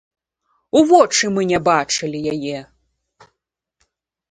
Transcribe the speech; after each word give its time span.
У 0.79 0.81
вочы 0.91 1.29
мы 1.35 1.41
не 1.51 1.59
бачылі 1.69 2.23
яе! 2.33 2.59